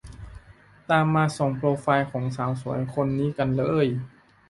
[0.89, 3.87] ตามมาส่องโปรไฟล์ของสาวสวยคนนี้กันเลย